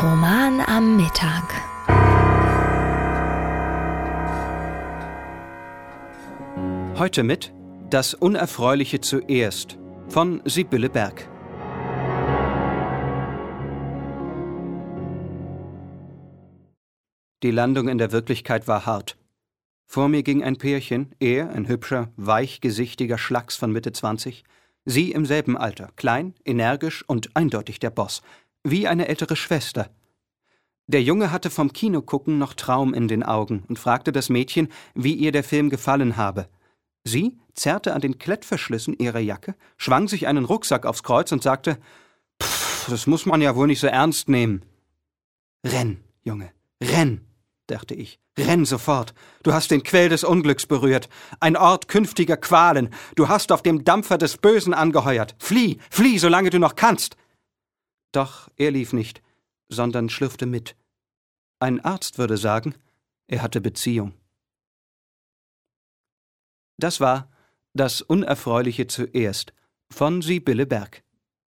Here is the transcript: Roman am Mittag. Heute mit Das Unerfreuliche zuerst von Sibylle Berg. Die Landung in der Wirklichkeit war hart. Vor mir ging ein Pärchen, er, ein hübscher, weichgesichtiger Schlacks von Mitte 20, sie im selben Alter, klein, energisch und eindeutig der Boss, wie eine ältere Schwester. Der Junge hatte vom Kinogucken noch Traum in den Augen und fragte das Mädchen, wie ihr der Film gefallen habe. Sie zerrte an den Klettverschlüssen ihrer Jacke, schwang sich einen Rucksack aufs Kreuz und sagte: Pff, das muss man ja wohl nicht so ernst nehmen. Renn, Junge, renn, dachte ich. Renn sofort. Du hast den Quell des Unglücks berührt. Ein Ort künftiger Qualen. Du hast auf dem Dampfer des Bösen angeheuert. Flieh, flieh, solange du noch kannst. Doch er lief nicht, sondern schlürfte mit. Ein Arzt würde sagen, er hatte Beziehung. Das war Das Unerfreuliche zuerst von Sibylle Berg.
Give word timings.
Roman 0.00 0.60
am 0.60 0.96
Mittag. 0.96 1.42
Heute 6.96 7.24
mit 7.24 7.52
Das 7.90 8.14
Unerfreuliche 8.14 9.00
zuerst 9.00 9.76
von 10.08 10.40
Sibylle 10.44 10.88
Berg. 10.88 11.28
Die 17.42 17.50
Landung 17.50 17.88
in 17.88 17.98
der 17.98 18.12
Wirklichkeit 18.12 18.68
war 18.68 18.86
hart. 18.86 19.18
Vor 19.84 20.08
mir 20.08 20.22
ging 20.22 20.44
ein 20.44 20.58
Pärchen, 20.58 21.12
er, 21.18 21.50
ein 21.50 21.66
hübscher, 21.66 22.12
weichgesichtiger 22.16 23.18
Schlacks 23.18 23.56
von 23.56 23.72
Mitte 23.72 23.90
20, 23.90 24.44
sie 24.84 25.10
im 25.10 25.26
selben 25.26 25.56
Alter, 25.56 25.90
klein, 25.96 26.34
energisch 26.44 27.04
und 27.08 27.34
eindeutig 27.34 27.80
der 27.80 27.90
Boss, 27.90 28.22
wie 28.64 28.88
eine 28.88 29.08
ältere 29.08 29.36
Schwester. 29.36 29.90
Der 30.86 31.02
Junge 31.02 31.32
hatte 31.32 31.50
vom 31.50 31.72
Kinogucken 31.72 32.38
noch 32.38 32.54
Traum 32.54 32.94
in 32.94 33.08
den 33.08 33.22
Augen 33.22 33.64
und 33.68 33.78
fragte 33.78 34.10
das 34.10 34.30
Mädchen, 34.30 34.68
wie 34.94 35.14
ihr 35.14 35.32
der 35.32 35.44
Film 35.44 35.68
gefallen 35.68 36.16
habe. 36.16 36.48
Sie 37.04 37.38
zerrte 37.54 37.94
an 37.94 38.00
den 38.00 38.18
Klettverschlüssen 38.18 38.96
ihrer 38.98 39.18
Jacke, 39.18 39.54
schwang 39.76 40.08
sich 40.08 40.26
einen 40.26 40.44
Rucksack 40.44 40.86
aufs 40.86 41.02
Kreuz 41.02 41.30
und 41.30 41.42
sagte: 41.42 41.78
Pff, 42.42 42.88
das 42.88 43.06
muss 43.06 43.26
man 43.26 43.42
ja 43.42 43.54
wohl 43.54 43.66
nicht 43.66 43.80
so 43.80 43.86
ernst 43.86 44.28
nehmen. 44.28 44.64
Renn, 45.64 46.02
Junge, 46.22 46.52
renn, 46.82 47.20
dachte 47.66 47.94
ich. 47.94 48.18
Renn 48.38 48.64
sofort. 48.64 49.14
Du 49.42 49.52
hast 49.52 49.70
den 49.70 49.82
Quell 49.82 50.08
des 50.08 50.24
Unglücks 50.24 50.66
berührt. 50.66 51.08
Ein 51.40 51.56
Ort 51.56 51.88
künftiger 51.88 52.36
Qualen. 52.36 52.90
Du 53.16 53.28
hast 53.28 53.50
auf 53.50 53.62
dem 53.62 53.84
Dampfer 53.84 54.16
des 54.16 54.36
Bösen 54.36 54.74
angeheuert. 54.74 55.34
Flieh, 55.38 55.78
flieh, 55.90 56.18
solange 56.18 56.50
du 56.50 56.58
noch 56.58 56.76
kannst. 56.76 57.16
Doch 58.12 58.50
er 58.56 58.70
lief 58.70 58.92
nicht, 58.92 59.22
sondern 59.68 60.08
schlürfte 60.08 60.46
mit. 60.46 60.76
Ein 61.60 61.80
Arzt 61.80 62.18
würde 62.18 62.36
sagen, 62.36 62.74
er 63.26 63.42
hatte 63.42 63.60
Beziehung. 63.60 64.14
Das 66.78 67.00
war 67.00 67.30
Das 67.74 68.00
Unerfreuliche 68.00 68.86
zuerst 68.86 69.52
von 69.90 70.22
Sibylle 70.22 70.66
Berg. 70.66 71.04